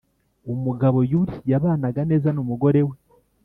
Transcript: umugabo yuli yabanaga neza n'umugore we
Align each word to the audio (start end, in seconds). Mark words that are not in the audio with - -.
umugabo 0.53 0.99
yuli 1.11 1.35
yabanaga 1.51 2.01
neza 2.11 2.29
n'umugore 2.35 2.79
we 2.87 2.95